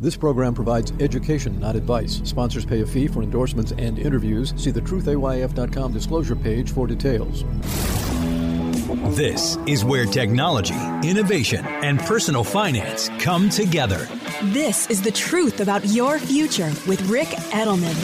[0.00, 2.20] This program provides education, not advice.
[2.24, 4.52] Sponsors pay a fee for endorsements and interviews.
[4.56, 7.44] See the truthayf.com disclosure page for details.
[9.16, 10.74] This is where technology,
[11.08, 14.08] innovation, and personal finance come together.
[14.44, 17.94] This is the truth about your future with Ric Edelman.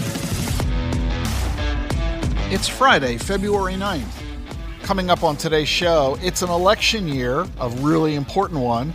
[2.52, 4.22] It's Friday, February 9th.
[4.82, 8.92] Coming up on today's show, it's an election year, a really important one.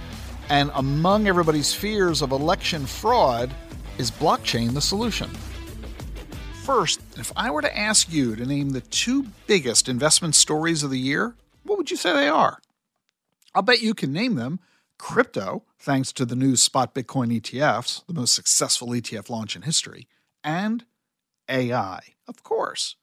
[0.49, 3.53] And among everybody's fears of election fraud
[3.97, 5.29] is blockchain the solution.
[6.63, 10.89] First, if I were to ask you to name the two biggest investment stories of
[10.91, 12.59] the year, what would you say they are?
[13.53, 14.59] I'll bet you can name them
[14.97, 20.07] crypto, thanks to the new spot Bitcoin ETFs, the most successful ETF launch in history,
[20.43, 20.85] and
[21.49, 22.95] AI, of course.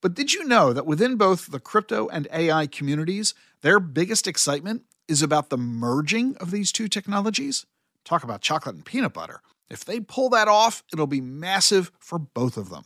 [0.00, 4.82] But did you know that within both the crypto and AI communities, their biggest excitement
[5.08, 7.66] is about the merging of these two technologies.
[8.04, 9.40] Talk about chocolate and peanut butter.
[9.68, 12.84] If they pull that off, it'll be massive for both of them.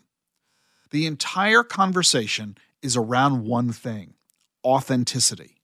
[0.90, 4.14] The entire conversation is around one thing
[4.64, 5.56] authenticity.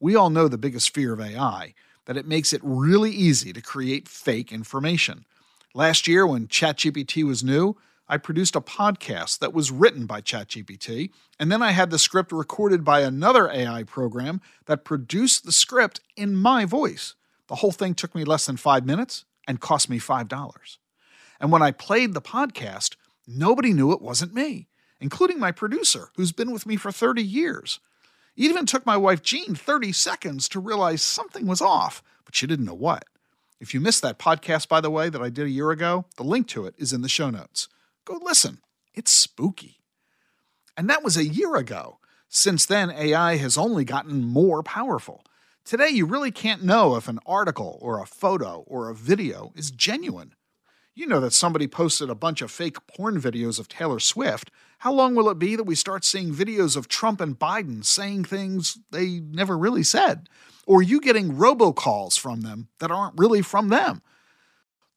[0.00, 1.74] We all know the biggest fear of AI
[2.06, 5.24] that it makes it really easy to create fake information.
[5.74, 7.76] Last year, when ChatGPT was new,
[8.08, 12.32] I produced a podcast that was written by ChatGPT, and then I had the script
[12.32, 17.14] recorded by another AI program that produced the script in my voice.
[17.48, 20.78] The whole thing took me less than five minutes and cost me $5.
[21.38, 24.68] And when I played the podcast, nobody knew it wasn't me,
[25.00, 27.78] including my producer, who's been with me for 30 years.
[28.36, 32.46] It even took my wife Jean 30 seconds to realize something was off, but she
[32.46, 33.04] didn't know what.
[33.60, 36.22] If you missed that podcast, by the way, that I did a year ago, the
[36.22, 37.68] link to it is in the show notes.
[38.08, 38.60] Go listen.
[38.94, 39.82] It's spooky.
[40.78, 41.98] And that was a year ago.
[42.30, 45.22] Since then, AI has only gotten more powerful.
[45.62, 49.70] Today, you really can't know if an article or a photo or a video is
[49.70, 50.32] genuine.
[50.94, 54.50] You know that somebody posted a bunch of fake porn videos of Taylor Swift.
[54.78, 58.24] How long will it be that we start seeing videos of Trump and Biden saying
[58.24, 60.30] things they never really said?
[60.66, 64.00] Or you getting robocalls from them that aren't really from them?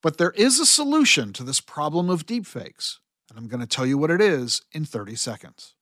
[0.02, 2.98] But there is a solution to this problem of deepfakes,
[3.30, 5.76] and I'm going to tell you what it is in 30 seconds.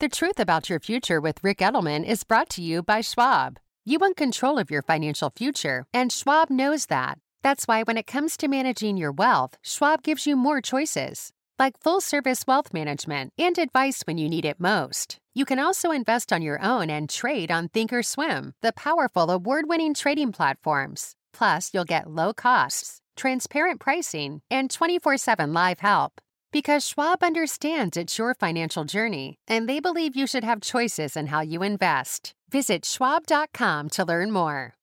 [0.00, 3.60] The truth about your future with Ric Edelman is brought to you by Schwab.
[3.84, 7.18] You want control of your financial future, and Schwab knows that.
[7.44, 11.80] That's why when it comes to managing your wealth, Schwab gives you more choices, like
[11.80, 15.18] full service wealth management and advice when you need it most.
[15.32, 19.94] You can also invest on your own and trade on Thinkorswim, the powerful award winning
[19.94, 21.14] trading platforms.
[21.34, 26.20] Plus, you'll get low costs, transparent pricing, and 24 7 live help.
[26.52, 31.26] Because Schwab understands it's your financial journey, and they believe you should have choices in
[31.26, 32.32] how you invest.
[32.48, 34.74] Visit schwab.com to learn more.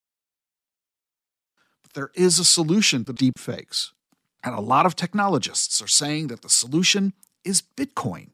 [1.82, 3.92] But there is a solution to deepfakes.
[4.44, 8.32] And a lot of technologists are saying that the solution is Bitcoin.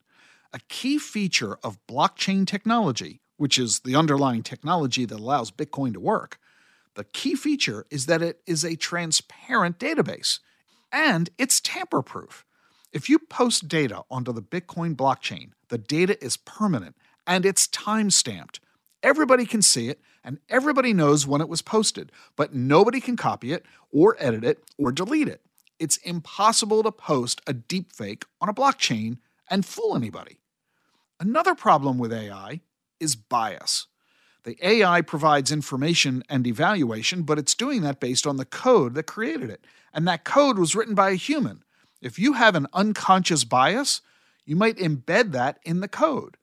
[0.52, 6.00] A key feature of blockchain technology, which is the underlying technology that allows Bitcoin to
[6.00, 6.38] work,
[6.98, 10.41] the key feature is that it is a transparent database
[10.91, 12.44] and it's tamper proof.
[12.92, 18.10] If you post data onto the Bitcoin blockchain, the data is permanent and it's time
[18.10, 18.58] stamped.
[19.00, 23.53] Everybody can see it and everybody knows when it was posted, but nobody can copy
[23.53, 25.42] it or edit it or delete it.
[25.78, 30.41] It's impossible to post a deepfake on a blockchain and fool anybody.
[31.20, 32.60] Another problem with AI
[32.98, 33.87] is bias.
[34.48, 39.03] The AI provides information and evaluation, but it's doing that based on the code that
[39.03, 39.66] created it.
[39.92, 41.64] And that code was written by a human.
[42.00, 44.00] If you have an unconscious bias,
[44.47, 46.38] you might embed that in the code.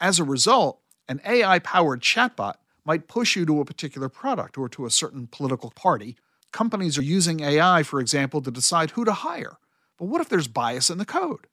[0.00, 2.54] As a result, an AI powered chatbot
[2.84, 6.16] might push you to a particular product or to a certain political party.
[6.50, 9.58] Companies are using AI, for example, to decide who to hire.
[9.98, 11.46] But what if there's bias in the code?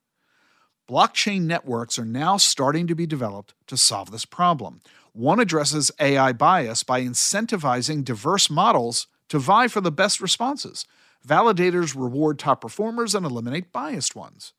[0.90, 4.82] Blockchain networks are now starting to be developed to solve this problem.
[5.14, 10.88] One addresses AI bias by incentivizing diverse models to vie for the best responses.
[11.28, 14.54] Validators reward top performers and eliminate biased ones.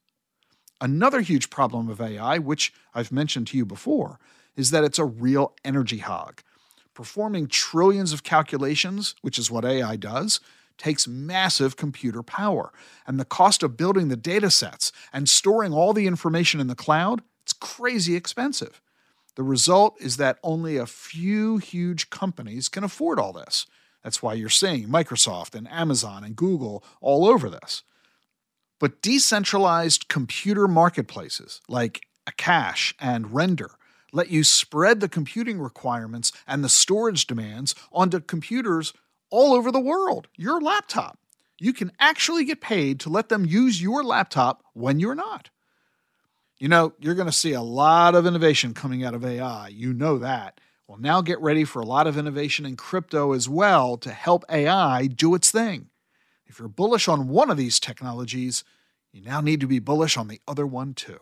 [0.79, 4.17] Another huge problem of AI, which I've mentioned to you before,
[4.55, 6.41] is that it's a real energy hog.
[6.93, 10.39] Performing trillions of calculations, which is what AI does,
[10.77, 12.71] takes massive computer power.
[13.05, 16.75] And the cost of building the data sets and storing all the information in the
[16.75, 18.81] cloud, it's crazy expensive.
[19.35, 23.65] The result is that only a few huge companies can afford all this.
[24.03, 27.83] That's why you're seeing Microsoft and Amazon and Google all over this.
[28.79, 33.71] But decentralized computer marketplaces like Akash and Render
[34.13, 38.93] let you spread the computing requirements and the storage demands onto computers
[39.29, 41.19] all over the world, your laptop.
[41.59, 45.49] you can actually get paid to let them use your laptop when you're not.
[46.57, 49.67] You know, you're going to see a lot of innovation coming out of AI.
[49.67, 50.59] You know that.
[50.87, 54.45] Well, now get ready for a lot of innovation in crypto as well to help
[54.49, 55.89] AI do its thing.
[56.45, 58.63] If you're bullish on one of these technologies,
[59.11, 61.19] you now need to be bullish on the other one too.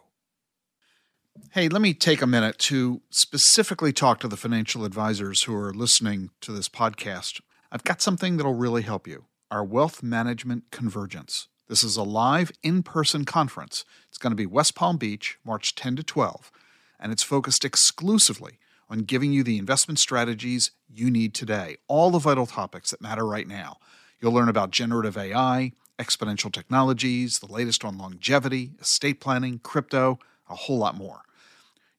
[1.51, 5.73] Hey, let me take a minute to specifically talk to the financial advisors who are
[5.73, 7.41] listening to this podcast.
[7.71, 11.47] I've got something that'll really help you our Wealth Management Convergence.
[11.69, 13.85] This is a live in person conference.
[14.09, 16.51] It's going to be West Palm Beach, March 10 to 12,
[16.99, 22.19] and it's focused exclusively on giving you the investment strategies you need today, all the
[22.19, 23.77] vital topics that matter right now.
[24.19, 30.19] You'll learn about generative AI, exponential technologies, the latest on longevity, estate planning, crypto,
[30.49, 31.21] a whole lot more.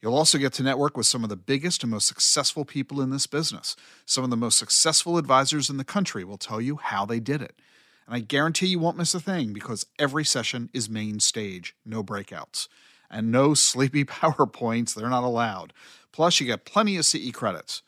[0.03, 3.09] You'll also get to network with some of the biggest and most successful people in
[3.09, 3.77] this business.
[4.05, 7.41] Some of the most successful advisors in the country will tell you how they did
[7.41, 7.59] it.
[8.07, 12.03] And I guarantee you won't miss a thing because every session is main stage, no
[12.03, 12.69] breakouts.
[13.11, 15.73] And no sleepy PowerPoints, they're not allowed.
[16.13, 17.83] Plus, you get plenty of CE credits.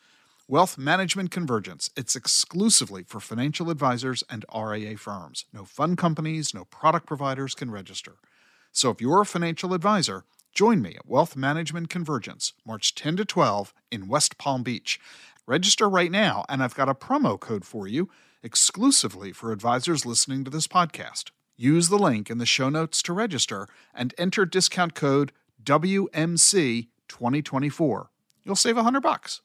[0.49, 1.91] Wealth Management Convergence.
[1.97, 5.45] It's exclusively for financial advisors and RIA firms.
[5.53, 8.15] No fund companies, no product providers can register.
[8.71, 10.25] So if you're a financial advisor,
[10.57, 14.99] Join me at Wealth Management Convergence, March 10 to 12 in West Palm Beach.
[15.47, 18.09] Register right now, and I've got a promo code for you
[18.43, 21.31] exclusively for advisors listening to this podcast.
[21.57, 28.07] Use the link in the show notes to register and enter discount code WMC2024.
[28.45, 29.41] You'll save 100 bucks.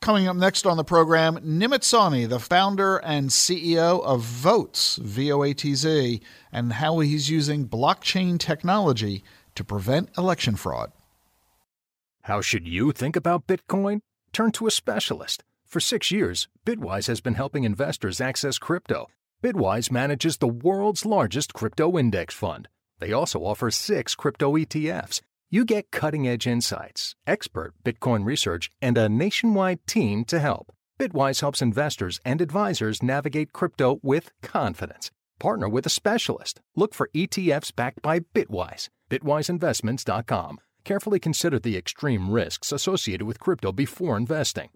[0.00, 5.32] Coming up next on the program, Nimit Sawhney, the founder and CEO of Voatz, V
[5.32, 6.20] O A T Z,
[6.52, 9.24] and how he's using blockchain technology
[9.54, 10.92] to prevent election fraud.
[12.22, 14.00] How should you think about Bitcoin?
[14.32, 15.42] Turn to a specialist.
[15.66, 19.08] For six years, Bitwise has been helping investors access crypto.
[19.42, 22.68] Bitwise manages the world's largest crypto index fund.
[23.00, 25.20] They also offer six crypto ETFs.
[25.50, 30.72] You get cutting edge insights, expert Bitcoin research, and a nationwide team to help.
[31.00, 35.10] Bitwise helps investors and advisors navigate crypto with confidence.
[35.40, 36.60] Partner with a specialist.
[36.76, 38.88] Look for ETFs backed by Bitwise.
[39.10, 40.58] BitwiseInvestments.com.
[40.84, 44.68] Carefully consider the extreme risks associated with crypto before investing.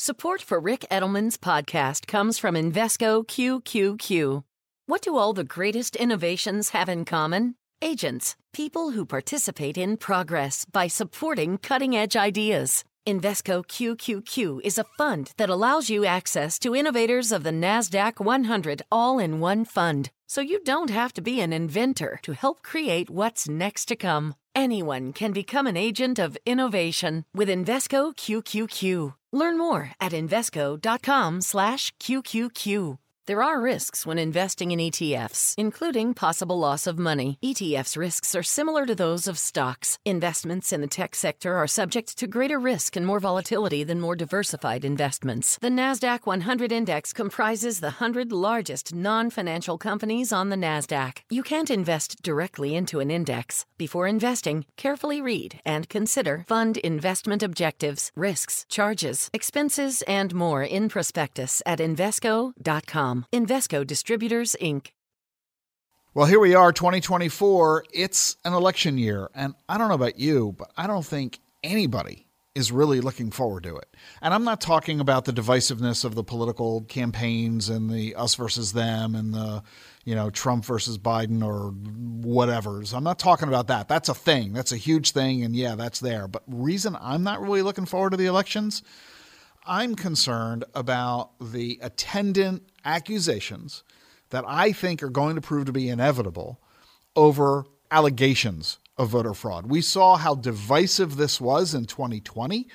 [0.00, 4.44] Support for Ric Edelman's podcast comes from Invesco QQQ.
[4.86, 7.56] What do all the greatest innovations have in common?
[7.82, 12.84] Agents, people who participate in progress by supporting cutting edge ideas.
[13.08, 18.82] Invesco QQQ is a fund that allows you access to innovators of the NASDAQ 100
[18.92, 20.10] all in one fund.
[20.28, 24.36] So you don't have to be an inventor to help create what's next to come.
[24.58, 29.14] Anyone can become an agent of innovation with Invesco QQQ.
[29.32, 32.98] Learn more at Invesco.com/QQQ.
[33.28, 37.38] There are risks when investing in ETFs, including possible loss of money.
[37.44, 39.98] ETFs risks are similar to those of stocks.
[40.06, 44.16] Investments in the tech sector are subject to greater risk and more volatility than more
[44.16, 45.58] diversified investments.
[45.60, 51.18] The Nasdaq 100 index comprises the 100 largest non-financial companies on the Nasdaq.
[51.28, 53.66] You can't invest directly into an index.
[53.76, 60.88] Before investing, carefully read and consider fund investment objectives, risks, charges, expenses, and more in
[60.88, 63.17] prospectus at Invesco.com.
[63.32, 64.88] Invesco Distributors, Inc.
[66.14, 67.84] Well, here we are, 2024.
[67.92, 69.30] It's an election year.
[69.34, 73.62] And I don't know about you, but I don't think anybody is really looking forward
[73.62, 73.96] to it.
[74.20, 78.72] And I'm not talking about the divisiveness of the political campaigns and the us versus
[78.72, 79.62] them and the,
[80.04, 82.94] you know, Trump versus Biden or whatever's.
[82.94, 83.86] I'm not talking about that.
[83.86, 84.54] That's a thing.
[84.54, 85.44] That's a huge thing.
[85.44, 86.26] And yeah, that's there.
[86.26, 88.82] But reason I'm not really looking forward to the elections,
[89.64, 93.82] I'm concerned about the attendant accusations
[94.30, 96.60] that I think are going to prove to be inevitable
[97.16, 99.66] over allegations of voter fraud.
[99.66, 102.68] We saw how divisive this was in 2020,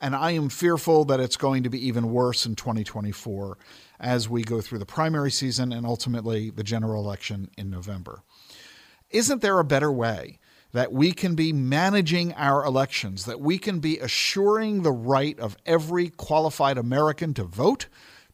[0.00, 3.58] and I am fearful that it's going to be even worse in 2024
[3.98, 8.22] as we go through the primary season and ultimately the general election in November.
[9.10, 10.38] Isn't there a better way
[10.72, 15.56] that we can be managing our elections, that we can be assuring the right of
[15.64, 17.86] every qualified American to vote?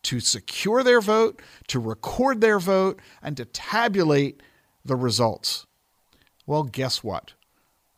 [0.04, 4.42] To secure their vote, to record their vote, and to tabulate
[4.84, 5.66] the results?
[6.46, 7.34] Well, guess what?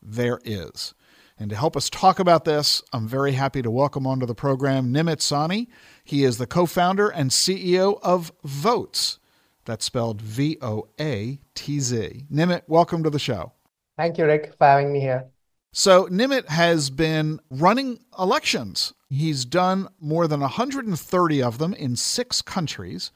[0.03, 0.95] There is.
[1.39, 4.93] And to help us talk about this, I'm very happy to welcome onto the program
[4.93, 5.69] Nimit Sawhney.
[6.05, 9.19] He is the co founder and CEO of Voatz.
[9.65, 12.27] That's spelled V O A T Z.
[12.33, 13.53] Nimit, welcome to the show.
[13.97, 15.27] Thank you, Ric, for having me here.
[15.73, 22.41] So, Nimit has been running elections He's done more than 130 of them in six
[22.41, 23.13] countries.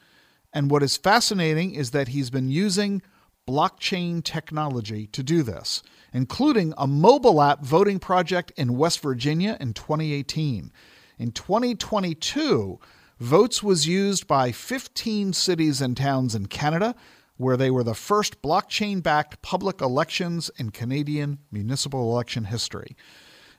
[0.53, 3.01] And what is fascinating is that he's been using
[3.49, 9.73] blockchain technology to do this, including a mobile app voting project in West Virginia in
[9.73, 10.71] 2018.
[11.19, 12.79] In 2022,
[13.19, 16.95] Voatz was used by 15 cities and towns in Canada,
[17.39, 22.97] where they were the first blockchain backed public elections in Canadian municipal election history.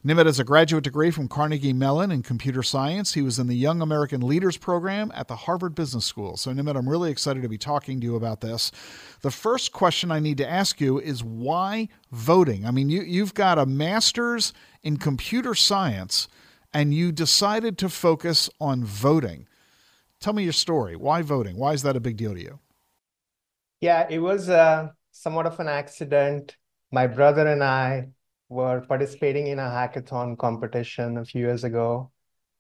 [0.07, 3.13] Nimit has a graduate degree from Carnegie Mellon in computer science.
[3.13, 6.37] He was in the Young American Leaders program at the Harvard Business School.
[6.37, 8.71] So, Nimit, I'm really excited to be talking to you about this.
[9.19, 12.65] The first question I need to ask you is why voting?
[12.65, 16.29] I mean, you, you've got a master's in computer science
[16.73, 19.45] and you decided to focus on voting.
[20.21, 20.95] Tell me your story.
[20.95, 21.57] Why voting?
[21.57, 22.59] Why is that a big deal to you?
[23.81, 26.55] Yeah, it was uh, somewhat of an accident.
[26.93, 28.07] My brother and I
[28.49, 32.11] were participating in a hackathon competition a few years ago.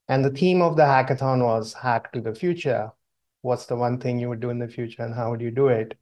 [0.09, 2.91] And the theme of the hackathon was Hack to the Future.
[3.41, 5.67] What's the one thing you would do in the future and how would you do
[5.67, 5.97] it?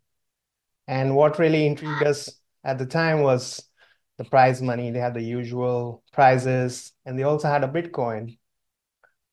[0.87, 2.29] And what really intrigued us
[2.63, 3.67] at the time was
[4.17, 4.91] the prize money.
[4.91, 8.37] They had the usual prizes, and they also had a Bitcoin,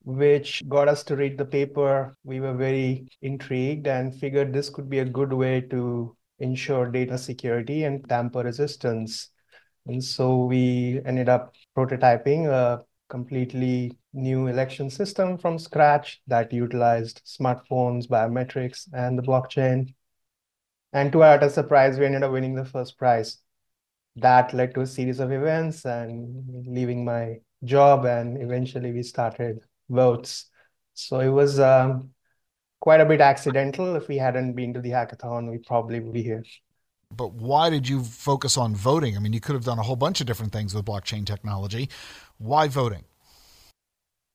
[0.05, 2.17] which got us to read the paper.
[2.25, 7.19] We were very intrigued and figured this could be a good way to ensure data
[7.19, 9.32] security and tamper resistance.
[9.87, 17.23] And so we ended up prototyping a completely new election system from scratch that utilized
[17.27, 19.95] smartphones, biometrics, and the blockchain.
[20.93, 23.39] And to our utter surprise, we ended up winning the first prize.
[24.17, 29.61] That led to a series of events and leaving my job and eventually we started
[29.91, 30.45] Voatz.
[30.95, 32.11] So it was um,
[32.81, 33.97] quite a bit accidental.
[33.97, 36.45] If we hadn't been to the hackathon we probably would be here
[37.17, 39.97] but why did you focus on voting i mean you could have done a whole
[39.97, 41.89] bunch of different things with blockchain technology
[42.39, 43.05] why voting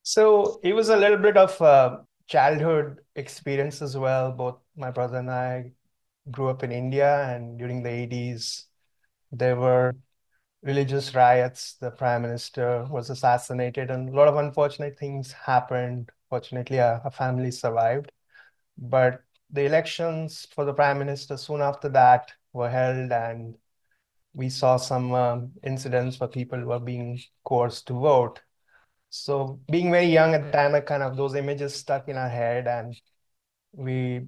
[0.03, 5.17] so it was a little bit of a childhood experience as well both my brother
[5.17, 5.71] and i
[6.31, 8.65] grew up in india and during the 80s
[9.31, 9.93] there were
[10.63, 11.73] religious riots.
[11.79, 16.11] The prime minister was assassinated, and a lot of unfortunate things happened.
[16.29, 18.11] Fortunately, a family survived.
[18.77, 23.55] But the elections for the prime minister soon after that were held, and
[24.33, 28.41] we saw some um, incidents where people were being coerced to vote.
[29.09, 32.67] So, being very young at the time, kind of those images stuck in our head,
[32.67, 32.95] and
[33.71, 34.27] we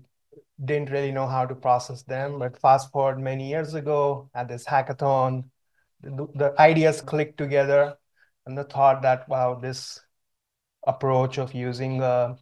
[0.63, 2.39] didn't really know how to process them.
[2.39, 5.45] But fast forward many years ago at this hackathon,
[6.01, 7.95] the, the ideas clicked together
[8.45, 9.99] and the thought that, wow, this
[10.87, 12.35] approach of using a,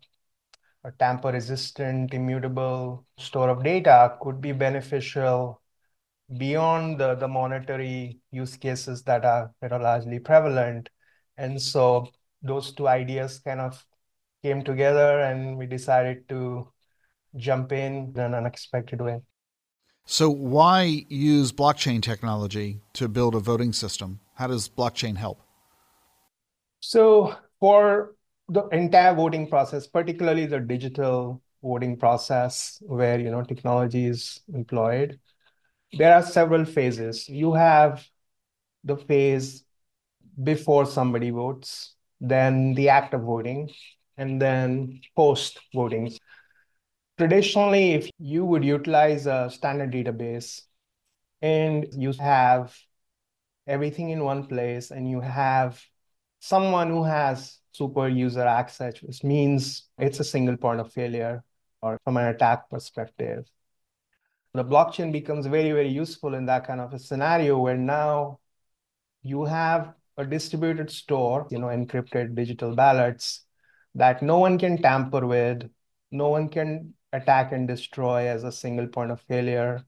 [0.83, 5.61] a tamper resistant, immutable store of data could be beneficial
[6.35, 10.89] beyond the, the monetary use cases that are, that are largely prevalent.
[11.37, 12.09] And so
[12.41, 13.85] those two ideas kind of
[14.43, 16.71] came together and we decided to
[17.35, 19.21] jump in in an unexpected way.
[20.09, 24.21] So, why use blockchain technology to build a voting system?
[24.35, 25.41] How does blockchain help?
[26.79, 28.15] So, for
[28.47, 35.19] the entire voting process, particularly the digital voting process where you know technology is employed,
[35.93, 37.27] there are several phases.
[37.29, 38.05] You have
[38.83, 39.63] the phase
[40.41, 43.69] before somebody votes, then the act of voting,
[44.17, 46.17] and then post voting
[47.17, 50.61] traditionally, if you would utilize a standard database
[51.41, 52.75] and you have
[53.65, 55.83] everything in one place and you have
[56.39, 61.43] someone who has super user access, which means it's a single point of failure
[61.81, 63.45] or from an attack perspective.
[64.57, 68.39] The blockchain becomes very, very useful in that kind of a scenario where now
[69.21, 73.45] you have a distributed store, you know, encrypted digital ballots
[73.93, 75.69] that no one can tamper with,
[76.09, 79.85] no one can attack and destroy as a single point of failure.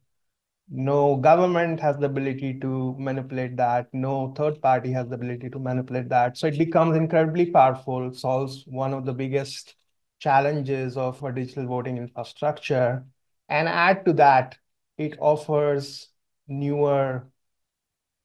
[0.70, 3.92] No government has the ability to manipulate that.
[3.92, 6.38] No third party has the ability to manipulate that.
[6.38, 9.74] So it becomes incredibly powerful, solves one of the biggest
[10.20, 13.04] challenges of a digital voting infrastructure.
[13.50, 14.58] And add to that,
[14.98, 16.10] it offers
[16.48, 17.28] newer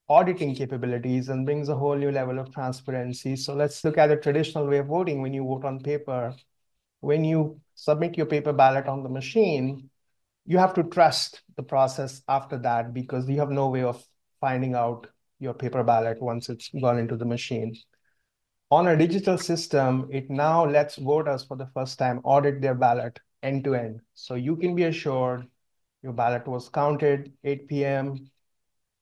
[0.09, 3.37] auditing capabilities and brings a whole new level of transparency.
[3.37, 6.35] So let's look at the traditional way of voting when you vote on paper.
[7.01, 9.89] When you submit your paper ballot on the machine,
[10.45, 14.05] you have to trust the process after that because you have no way of
[14.41, 15.07] finding out
[15.39, 17.75] your paper ballot once it's gone into the machine.
[18.71, 23.21] On a digital system, it now lets voters for the first time audit their ballot
[23.45, 24.01] end to end.
[24.15, 25.47] So you can be assured
[26.03, 28.31] your ballot was counted 8 p.m.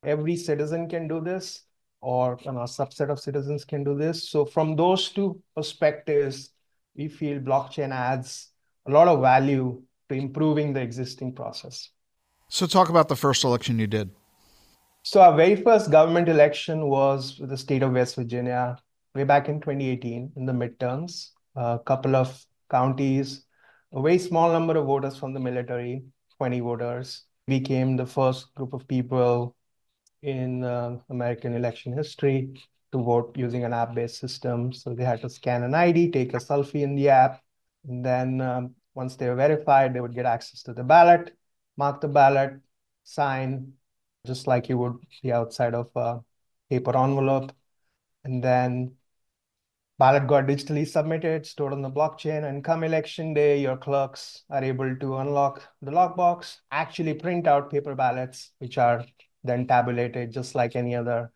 [0.04, 1.62] Every citizen can do this,
[2.00, 4.28] or you know, a subset of citizens can do this.
[4.28, 6.50] So from those two perspectives,
[6.94, 8.50] we feel blockchain adds
[8.86, 11.90] a lot of value to improving the existing process.
[12.48, 14.10] So, talk about the first election you did.
[15.02, 18.76] So, our very first government election was with the state of West Virginia
[19.14, 21.30] way back in 2018 in the midterms.
[21.56, 23.44] A couple of counties,
[23.92, 26.02] a very small number of voters from the military,
[26.38, 27.24] 20 voters.
[27.46, 29.56] Became the first group of people
[30.22, 32.54] in uh, American election history
[32.92, 34.72] to vote using an app-based system.
[34.72, 37.42] So they had to scan an ID, take a selfie in the app,
[37.88, 41.36] and then um, once they were verified, they would get access to the ballot,
[41.76, 42.60] mark the ballot,
[43.02, 43.72] sign,
[44.24, 46.20] just like you would the outside of a
[46.70, 47.52] paper envelope.
[48.24, 48.92] And then
[50.02, 54.64] ballot got digitally submitted, stored on the blockchain, and come election day, your clerks are
[54.64, 59.04] able to unlock the lockbox, actually print out paper ballots, which are
[59.44, 61.30] then tabulated just like any other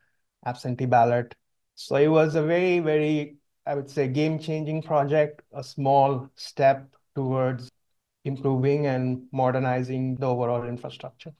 [0.45, 1.33] absentee ballot.
[1.77, 7.71] So it was a very, very, I would say, game-changing project, a small step towards
[8.25, 11.33] improving and modernizing the overall infrastructure.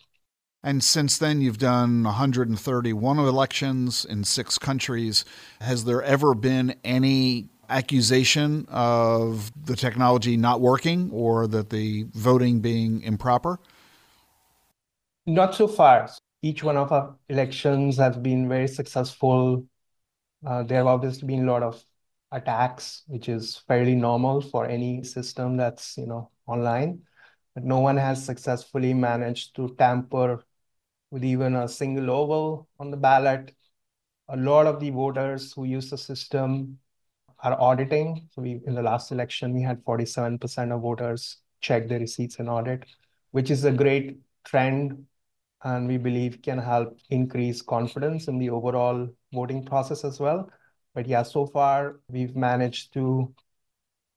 [0.67, 5.25] And since then, you've done 131 elections in six countries.
[5.61, 12.59] Has there ever been any accusation of the technology not working or that the voting
[12.59, 13.61] being improper?
[15.25, 16.11] Not so far.
[16.43, 19.69] Each one of our elections has been very successful.
[20.45, 21.81] Uh, there have obviously been a lot of
[22.33, 27.03] attacks, which is fairly normal for any system that's you know online.
[27.55, 30.43] But no one has successfully managed to tamper
[31.11, 33.55] with even a single oval on the ballot.
[34.29, 36.79] A lot of the voters who use the system
[37.41, 38.29] are auditing.
[38.35, 42.49] So we in the last election we had 47% of voters check their receipts and
[42.49, 42.85] audit,
[43.31, 45.07] which is a great trend
[45.65, 50.51] and we believe can help increase confidence in the overall voting process as well.
[50.95, 53.35] But yeah, so far we've managed to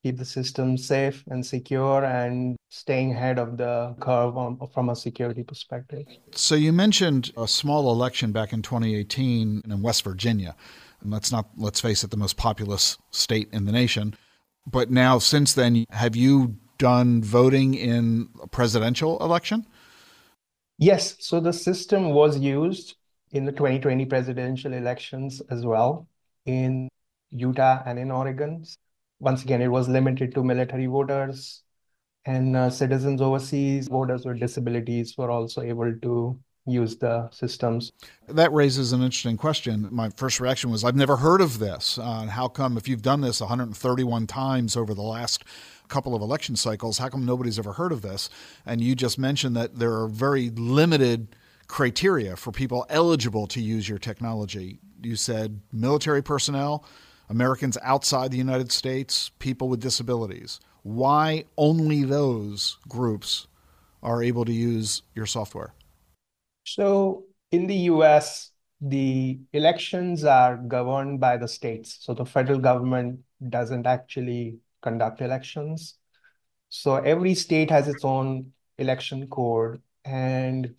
[0.04, 4.96] keep the system safe and secure and staying ahead of the curve on, from a
[4.96, 6.06] security perspective.
[6.32, 10.56] So you mentioned a small election back in 2018 in West Virginia.
[11.02, 14.16] And let's not let's face it the most populous state in the nation.
[14.68, 19.66] But now since then have you done voting in a presidential election?
[20.78, 22.96] Yes, so the system was used
[23.32, 26.08] in the 2020 presidential elections as well
[26.46, 26.88] in
[27.32, 28.64] Utah and in Oregon.
[29.20, 31.64] Once again, it was limited to military voters
[32.26, 37.92] and uh, citizens overseas, voters with disabilities were also able to use the systems.
[38.28, 39.88] That raises an interesting question.
[39.92, 41.98] My first reaction was, I've never heard of this.
[41.98, 45.44] Uh, how come, if you've done this 131 times over the last
[45.88, 48.30] couple of election cycles, how come nobody's ever heard of this?
[48.66, 51.36] And you just mentioned that there are very limited
[51.68, 56.86] criteria for people eligible to use your technology you said military personnel,
[57.30, 60.60] Americans outside the United States, people with disabilities.
[60.90, 63.48] Why only those groups
[64.02, 65.76] are able to use your software?
[66.66, 71.98] So, in the US, the elections are governed by the states.
[72.02, 75.98] So, the federal government doesn't actually conduct elections.
[76.70, 79.82] So, every state has its own election code.
[80.06, 80.76] And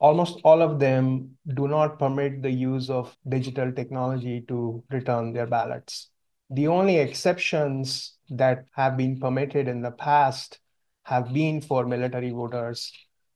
[0.00, 5.46] almost all of them do not permit the use of digital technology to return their
[5.48, 6.11] ballots.
[6.52, 10.58] The only exceptions that have been permitted in the past
[11.04, 12.92] have been for military voters.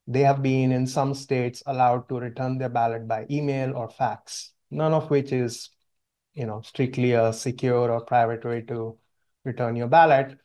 [0.06, 4.52] They have been in some states allowed to return their ballot by email or fax,
[4.70, 5.70] none of which is,
[6.34, 8.98] you know, strictly a secure or private way to
[9.44, 10.38] return your ballot.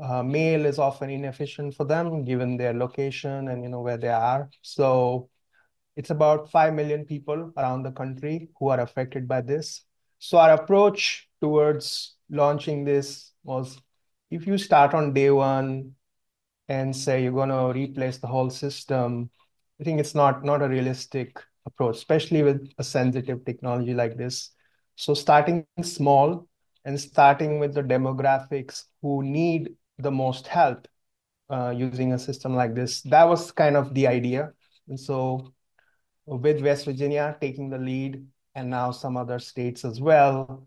[0.00, 4.10] Uh, mail is often inefficient for them given their location and you know where they
[4.10, 4.48] are.
[4.62, 5.28] So
[5.96, 9.82] it's about 5 million people around the country who are affected by this.
[10.20, 13.80] So our approach towards launching this was
[14.30, 15.92] if you start on day one
[16.68, 19.30] and say you're going to replace the whole system,
[19.80, 24.50] I think it's not, not a realistic approach, especially with a sensitive technology like this.
[24.96, 26.48] So starting small
[26.84, 30.88] and starting with the demographics who need the most help
[31.50, 34.52] uh, using a system like this, that was kind of the idea.
[34.88, 35.52] And so
[36.24, 40.66] with West Virginia taking the lead and now some other states as well.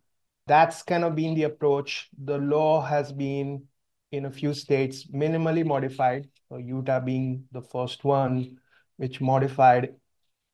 [0.50, 2.10] That's kind of been the approach.
[2.26, 3.66] The law has been
[4.12, 8.58] in a few states minimally modified, Utah being the first one
[8.98, 9.94] which modified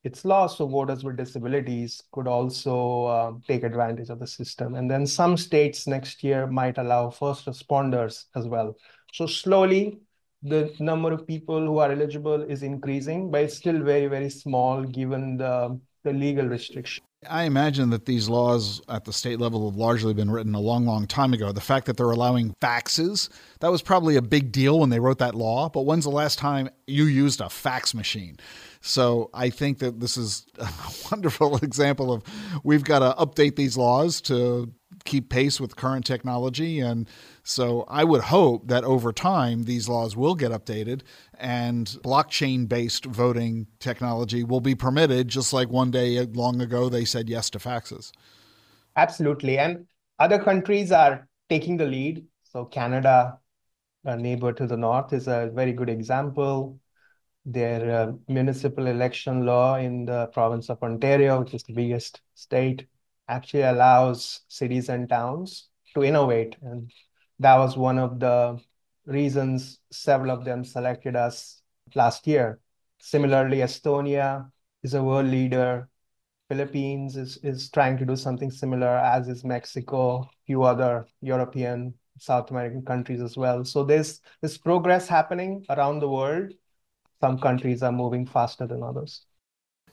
[0.03, 4.75] its law so voters with disabilities could also uh, take advantage of the system.
[4.75, 8.75] And then some states next year might allow first responders as well.
[9.13, 9.99] So slowly,
[10.43, 14.83] the number of people who are eligible is increasing, but it's still very, very small
[14.83, 17.01] given the, the legal restriction.
[17.29, 20.85] I imagine that these laws at the state level have largely been written a long,
[20.85, 21.51] long time ago.
[21.51, 25.19] The fact that they're allowing faxes, that was probably a big deal when they wrote
[25.19, 25.69] that law.
[25.69, 28.37] But when's the last time you used a fax machine?
[28.81, 30.69] So I think that this is a
[31.11, 32.23] wonderful example of
[32.63, 34.71] we've got to update these laws to
[35.05, 36.79] keep pace with current technology.
[36.79, 37.07] And
[37.43, 41.01] so I would hope that over time these laws will get updated
[41.39, 47.05] and blockchain based voting technology will be permitted, just like one day long ago they
[47.05, 48.11] said yes to faxes.
[48.95, 49.57] Absolutely.
[49.57, 49.85] And
[50.19, 52.25] other countries are taking the lead.
[52.43, 53.39] So, Canada,
[54.05, 56.79] a neighbor to the north, is a very good example.
[57.45, 62.87] Their uh, municipal election law in the province of Ontario, which is the biggest state,
[63.27, 66.55] actually allows cities and towns to innovate.
[66.61, 66.91] And
[67.39, 68.59] that was one of the
[69.05, 71.61] reasons several of them selected us
[71.93, 72.59] last year.
[72.99, 74.51] Similarly, Estonia
[74.83, 75.89] is a world leader.
[76.49, 81.93] Philippines is, is trying to do something similar, as is Mexico, a few other European,
[82.19, 83.65] South American countries as well.
[83.65, 86.53] So there's this progress happening around the world.
[87.19, 89.25] Some countries are moving faster than others.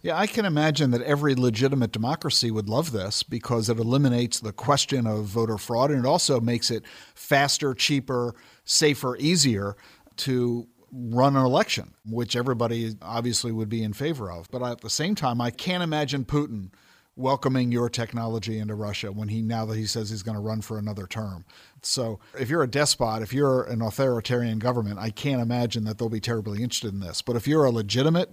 [0.03, 4.53] Yeah, I can imagine that every legitimate democracy would love this because it eliminates the
[4.53, 6.83] question of voter fraud and it also makes it
[7.15, 8.35] faster, cheaper,
[8.65, 9.77] safer, easier
[10.17, 14.51] to run an election, which everybody obviously would be in favor of.
[14.51, 16.71] But at the same time, I can't imagine Putin
[17.15, 20.63] welcoming your technology into Russia when he now that he says he's going to run
[20.63, 21.45] for another term.
[21.83, 26.09] So, if you're a despot, if you're an authoritarian government, I can't imagine that they'll
[26.09, 27.23] be terribly interested in this.
[27.23, 28.31] But if you're a legitimate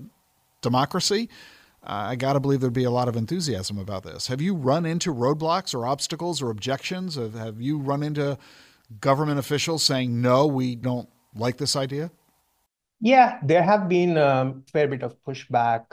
[0.62, 1.29] democracy,
[1.83, 4.27] I got to believe there'd be a lot of enthusiasm about this.
[4.27, 7.15] Have you run into roadblocks or obstacles or objections?
[7.15, 8.37] Have, have you run into
[8.99, 12.11] government officials saying, no, we don't like this idea?
[12.99, 15.85] Yeah, there have been a fair bit of pushback.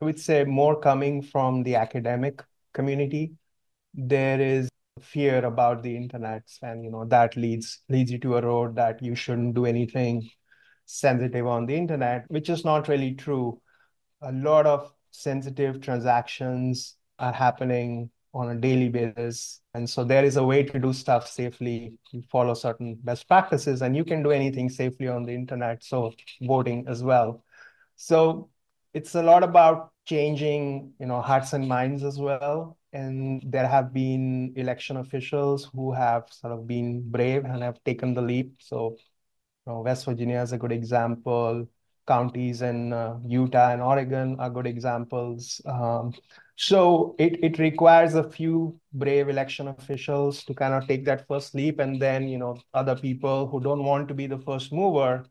[0.00, 2.42] I would say more coming from the academic
[2.74, 3.32] community.
[3.94, 4.68] There is
[5.00, 9.02] fear about the internet, and you know that leads leads you to a road that
[9.02, 10.28] you shouldn't do anything
[10.84, 13.60] sensitive on the internet, which is not really true.
[14.20, 19.60] A lot of sensitive transactions are happening on a daily basis.
[19.74, 21.98] And so there is a way to do stuff safely.
[22.10, 25.84] You follow certain best practices and you can do anything safely on the internet.
[25.84, 27.44] So voting as well.
[27.96, 28.48] So
[28.94, 32.78] it's a lot about changing, you know, hearts and minds as well.
[32.92, 38.14] And there have been election officials who have sort of been brave and have taken
[38.14, 38.56] the leap.
[38.60, 38.96] So
[39.66, 41.68] you know, West Virginia is a good example
[42.06, 45.60] counties in uh, Utah and Oregon are good examples.
[45.66, 46.12] Um,
[46.56, 51.54] so it, it requires a few brave election officials to kind of take that first
[51.54, 51.78] leap.
[51.80, 55.24] And then, you know, other people who don't want to be the first mover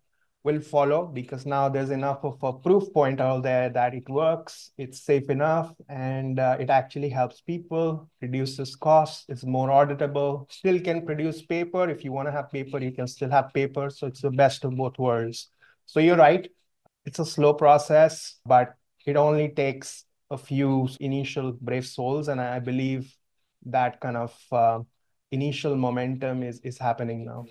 [0.43, 4.71] will follow because now there's enough of a proof point out there that it works,
[4.77, 10.79] it's safe enough, and uh, it actually helps people, reduces costs, it's more auditable, still
[10.79, 11.88] can produce paper.
[11.88, 13.91] If you want to have paper, you can still have paper.
[13.91, 15.49] So it's the best of both worlds.
[15.86, 16.49] So you're right
[17.05, 22.27] it's a slow process, but it only takes a few initial brave souls.
[22.27, 23.13] And I believe
[23.65, 24.79] that kind of uh,
[25.31, 27.45] initial momentum is, is happening now.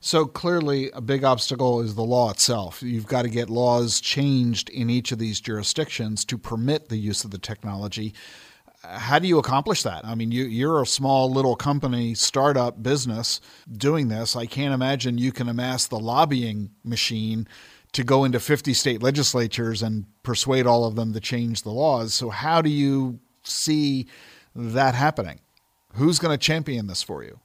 [0.00, 2.82] So clearly, a big obstacle is the law itself.
[2.82, 7.24] You've got to get laws changed in each of these jurisdictions to permit the use
[7.24, 8.14] of the technology.
[8.82, 10.04] How do you accomplish that?
[10.04, 13.40] I mean, you, you're a small little company, startup business
[13.72, 14.36] doing this.
[14.36, 17.48] I can't imagine you can amass the lobbying machine
[17.92, 22.14] to go into 50 state legislatures and persuade all of them to change the laws.
[22.14, 24.06] So, how do you see
[24.54, 25.40] that happening?
[25.94, 27.40] Who's going to champion this for you?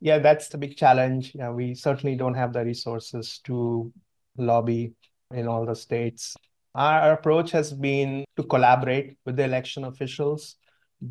[0.00, 1.32] Yeah, that's the big challenge.
[1.34, 3.92] Yeah, we certainly don't have the resources to
[4.36, 4.94] lobby
[5.32, 6.36] in all the states.
[6.74, 10.56] Our approach has been to collaborate with the election officials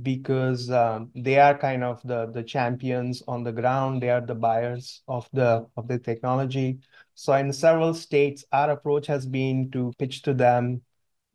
[0.01, 4.01] because um, they are kind of the the champions on the ground.
[4.01, 6.79] They are the buyers of the of the technology.
[7.13, 10.81] So in several states, our approach has been to pitch to them,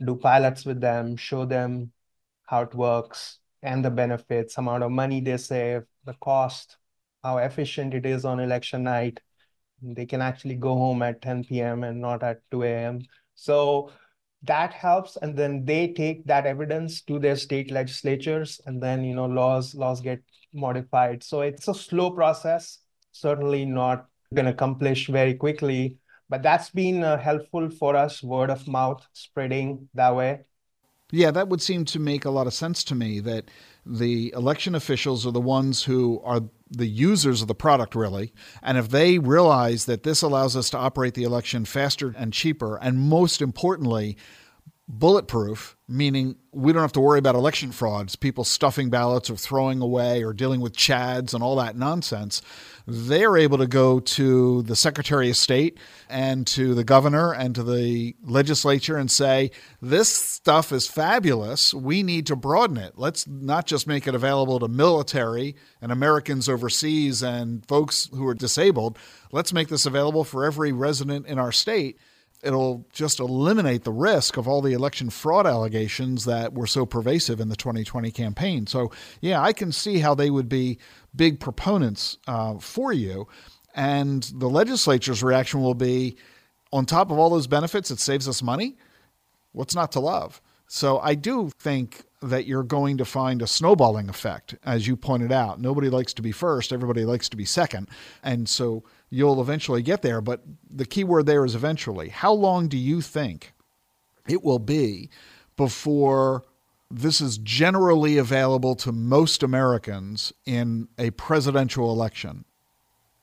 [0.04, 1.92] do pilots with them, show them
[2.44, 6.76] how it works and the benefits, amount of money they save, the cost,
[7.22, 9.20] how efficient it is on election night.
[9.82, 11.84] They can actually go home at 10 p.m.
[11.84, 13.02] and not at 2 a.m.
[13.34, 13.90] So
[14.42, 19.14] that helps and then they take that evidence to their state legislatures and then you
[19.14, 22.78] know laws laws get modified so it's a slow process
[23.12, 25.96] certainly not to accomplish very quickly
[26.28, 30.40] but that's been uh, helpful for us word of mouth spreading that way
[31.10, 33.50] yeah that would seem to make a lot of sense to me that
[33.86, 38.32] the election officials are the ones who are the users of the product, really.
[38.62, 42.76] And if they realize that this allows us to operate the election faster and cheaper,
[42.76, 44.16] and most importantly,
[44.88, 49.80] bulletproof, meaning we don't have to worry about election frauds, people stuffing ballots or throwing
[49.80, 52.42] away or dealing with chads and all that nonsense.
[52.88, 57.62] They're able to go to the Secretary of State and to the governor and to
[57.62, 61.72] the legislature and say, This stuff is fabulous.
[61.72, 62.94] We need to broaden it.
[62.96, 68.34] Let's not just make it available to military and Americans overseas and folks who are
[68.34, 68.98] disabled.
[69.30, 71.98] Let's make this available for every resident in our state
[72.46, 77.40] it'll just eliminate the risk of all the election fraud allegations that were so pervasive
[77.40, 78.66] in the 2020 campaign.
[78.66, 80.78] So, yeah, I can see how they would be
[81.14, 83.26] big proponents uh, for you.
[83.74, 86.16] And the legislature's reaction will be
[86.72, 88.76] on top of all those benefits, it saves us money.
[89.52, 90.40] What's not to love?
[90.68, 95.30] So, I do think that you're going to find a snowballing effect, as you pointed
[95.30, 95.60] out.
[95.60, 97.88] Nobody likes to be first, everybody likes to be second.
[98.22, 100.20] And so, you'll eventually get there.
[100.20, 102.08] But the key word there is eventually.
[102.08, 103.52] How long do you think
[104.28, 105.10] it will be
[105.56, 106.44] before
[106.90, 112.44] this is generally available to most Americans in a presidential election?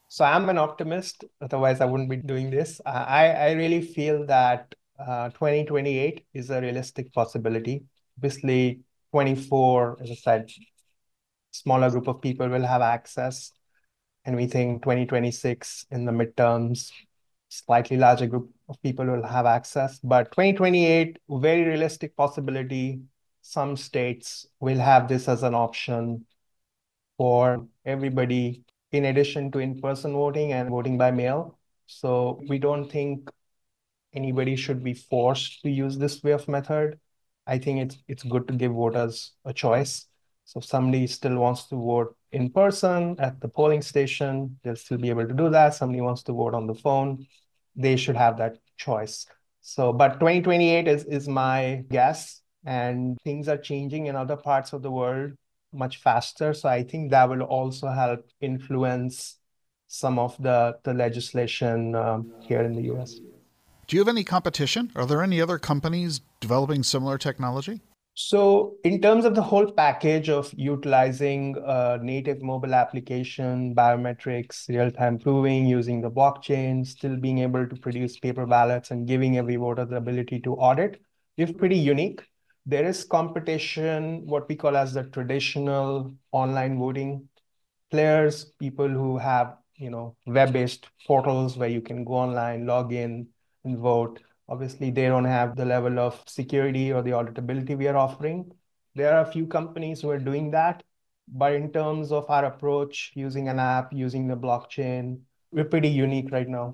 [0.09, 1.25] So I'm an optimist.
[1.41, 2.79] Otherwise, I wouldn't be doing this.
[2.85, 7.83] I, I really feel that uh, 2028 is a realistic possibility.
[8.17, 10.51] Obviously, 24, as I said,
[11.51, 13.51] smaller group of people will have access
[14.25, 16.91] and we think 2026 in the midterms,
[17.49, 19.99] slightly larger group of people will have access.
[19.99, 23.01] But 2028, very realistic possibility.
[23.41, 26.25] Some states will have this as an option
[27.17, 31.59] for everybody, in addition to in-person voting and voting by mail.
[31.87, 33.29] So we don't think
[34.13, 36.99] anybody should be forced to use this way of method.
[37.45, 40.07] I think it's it's good to give voters a choice.
[40.45, 44.97] So if somebody still wants to vote in person at the polling station, they'll still
[44.97, 45.75] be able to do that.
[45.75, 47.25] Somebody wants to vote on the phone,
[47.75, 49.25] they should have that choice.
[49.61, 54.81] So, but 2028 is, is my guess, and things are changing in other parts of
[54.81, 55.31] the world
[55.73, 56.53] much faster.
[56.53, 59.37] So I think that will also help influence
[59.87, 63.19] some of the, the legislation um, here in the US.
[63.87, 64.91] Do you have any competition?
[64.95, 67.81] Are there any other companies developing similar technology?
[68.15, 75.17] So in terms of the whole package of utilizing a native mobile application, biometrics, real-time
[75.17, 79.85] proving, using the blockchain, still being able to produce paper ballots and giving every voter
[79.85, 81.01] the ability to audit,
[81.37, 82.21] is pretty unique.
[82.67, 87.27] There is competition, what we call as the traditional online voting
[87.89, 93.27] players, people who have you know web-based portals where you can go online, log in,
[93.63, 94.19] and vote.
[94.49, 98.51] Obviously, they don't have the level of security or the auditability we are offering.
[98.95, 100.83] There are a few companies who are doing that,
[101.27, 106.31] but in terms of our approach, using an app, using the blockchain, we're pretty unique
[106.31, 106.73] right now.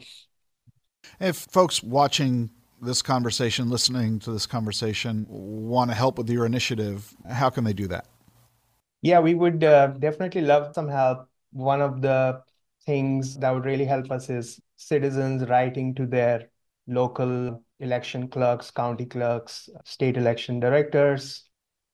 [1.20, 2.50] If folks watching
[2.82, 7.74] this conversation, listening to this conversation, want to help with your initiative, how can they
[7.74, 8.06] do that?
[9.02, 11.28] Yeah, we would uh, definitely love some help.
[11.52, 12.42] One of the
[12.86, 16.49] things that would really help us is citizens writing to their
[16.90, 21.44] local election clerks, county clerks, state election directors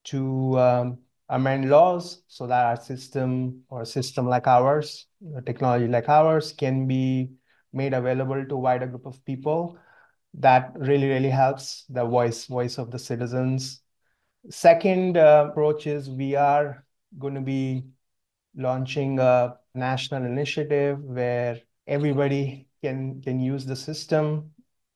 [0.04, 5.06] to um, amend laws so that our system or a system like ours,
[5.36, 7.30] a technology like ours, can be
[7.72, 9.78] made available to a wider group of people.
[10.34, 13.80] That really, really helps the voice voice of the citizens.
[14.50, 16.84] Second uh, approach is we are
[17.18, 17.84] going to be
[18.54, 24.50] launching a national initiative where everybody can can use the system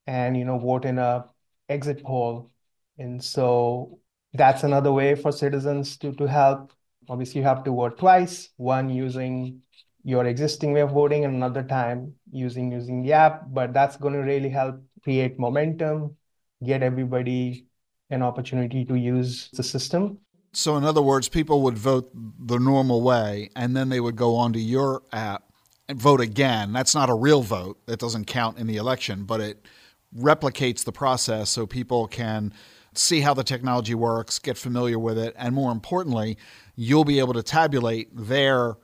[0.07, 1.27] and you know vote in a
[1.69, 2.51] exit poll.
[2.99, 3.99] And so
[4.35, 6.73] that's another way for citizens to to help.
[7.09, 9.63] Obviously you have to vote twice one using
[10.05, 14.15] your existing way of voting and another time using using the app but that's going
[14.15, 16.17] to really help create momentum
[16.65, 17.67] get everybody
[18.11, 20.19] an opportunity to use the system.
[20.53, 24.37] So in other words people would vote the normal way and then they would go
[24.37, 25.45] onto your app
[25.89, 26.73] and vote again.
[26.73, 27.79] That's not a real vote.
[27.87, 29.67] That doesn't count in the election but it
[30.17, 32.53] replicates the process so people can
[32.95, 36.37] see how the technology works, get familiar with it, and more importantly,
[36.75, 38.77] you'll be able to tabulate their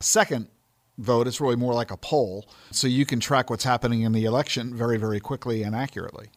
[0.00, 0.48] second
[0.98, 1.26] vote.
[1.28, 4.74] It's really more like a poll, so you can track what's happening in the election
[4.76, 6.28] very, very quickly and accurately.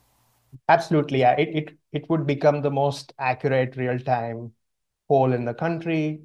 [0.70, 1.34] Absolutely, yeah.
[1.38, 4.54] It it it would become the most accurate real time
[5.08, 6.22] poll in the country,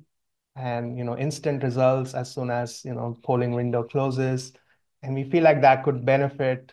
[0.56, 4.52] and you know instant results as soon as you know polling window closes,
[5.02, 6.72] and we feel like that could benefit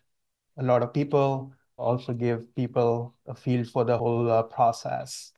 [0.59, 5.31] a lot of people, also give people a feel for the whole uh, process.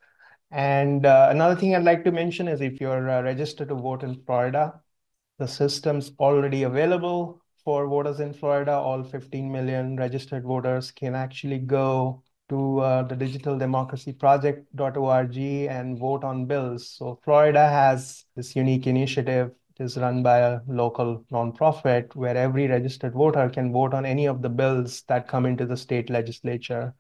[0.50, 4.04] And uh, another thing I'd like to mention is if you're uh, registered to vote
[4.04, 4.82] in Florida,
[5.40, 8.74] the system's already available for voters in Florida.
[8.74, 15.98] All 15 million registered voters can actually go to uh, the Digital Democracy Project.org and
[15.98, 16.90] vote on bills.
[16.90, 19.52] So Florida has this unique initiative.
[19.82, 24.42] Is run by a local nonprofit where every registered voter can vote on any of
[24.42, 26.94] the bills that come into the state legislature.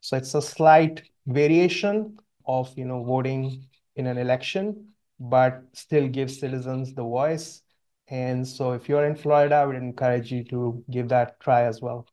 [0.00, 6.38] So it's a slight variation of you know voting in an election, but still gives
[6.38, 7.62] citizens the voice.
[8.08, 11.82] And so if you're in Florida, I would encourage you to give that try as
[11.82, 12.06] well.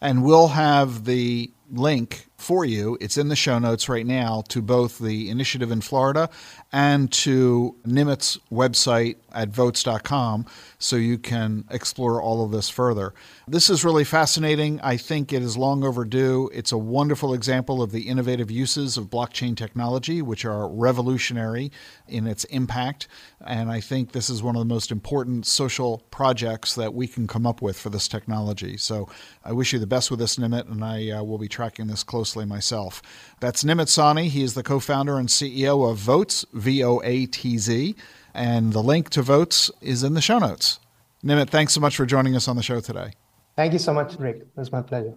[0.00, 2.96] And we'll have the link for you.
[3.00, 6.30] It's in the show notes right now to both the initiative in Florida
[6.72, 10.46] and to Nimit's website at voatz.com
[10.78, 13.12] so you can explore all of this further.
[13.48, 14.80] This is really fascinating.
[14.82, 16.48] I think it is long overdue.
[16.54, 21.72] It's a wonderful example of the innovative uses of blockchain technology, which are revolutionary
[22.06, 23.08] in its impact.
[23.44, 27.26] And I think this is one of the most important social projects that we can
[27.26, 28.76] come up with for this technology.
[28.76, 29.08] So
[29.44, 32.04] I wish you the best with this, Nimit, and I uh, will be tracking this
[32.04, 33.02] closely myself.
[33.40, 34.28] That's Nimit Sawhney.
[34.28, 37.96] He is the co founder and CEO of Voatz, V O A T Z.
[38.32, 40.78] And the link to Voatz is in the show notes.
[41.24, 43.10] Nimit, thanks so much for joining us on the show today.
[43.56, 44.36] Thank you so much, Ric.
[44.36, 45.14] It was my pleasure.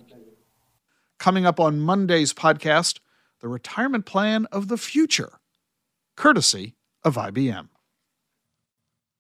[1.20, 2.98] Coming up on Monday's podcast,
[3.42, 5.34] the retirement plan of the future,
[6.18, 6.74] courtesy
[7.04, 7.68] of IBM.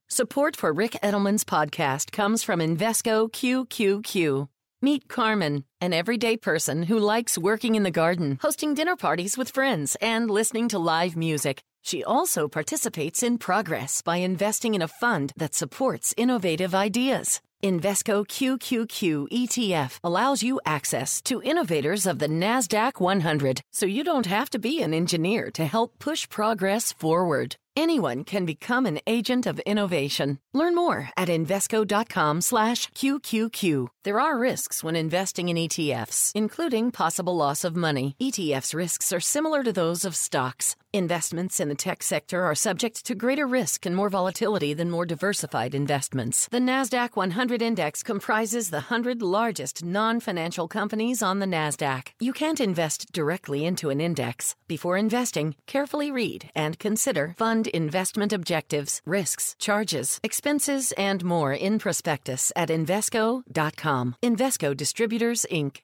[0.08, 4.48] Support for Ric Edelman's podcast comes from Invesco QQQ.
[4.84, 9.52] Meet Carmen, an everyday person who likes working in the garden, hosting dinner parties with
[9.52, 11.62] friends, and listening to live music.
[11.84, 17.42] She also participates in Progress by investing in a fund that supports innovative ideas.
[17.62, 24.26] Invesco QQQ ETF allows you access to innovators of the NASDAQ 100, so you don't
[24.26, 27.56] have to be an engineer to help push progress forward.
[27.76, 30.40] Anyone can become an agent of innovation.
[30.52, 33.88] Learn more at Invesco.com slash QQQ.
[34.04, 38.16] There are risks when investing in ETFs, including possible loss of money.
[38.20, 40.76] ETFs risks are similar to those of stocks.
[40.94, 45.06] Investments in the tech sector are subject to greater risk and more volatility than more
[45.06, 46.50] diversified investments.
[46.52, 52.10] The NASDAQ 100 index comprises the 100 largest non-financial companies on the NASDAQ.
[52.20, 54.58] You can't invest directly into an index.
[54.68, 61.80] Before investing, carefully read and consider fund investment objectives, risks, charges, expenses, and more in
[61.80, 64.16] prospectus at Invesco.com.
[64.24, 65.82] Invesco Distributors, Inc.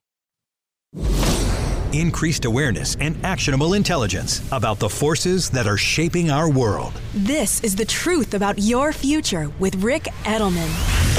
[1.93, 6.93] Increased awareness and actionable intelligence about the forces that are shaping our world.
[7.13, 11.16] This is the truth about your future with Ric Edelman.